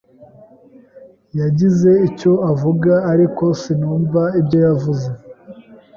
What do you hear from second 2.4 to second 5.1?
avuga, ariko sinumva ibyo yavuze.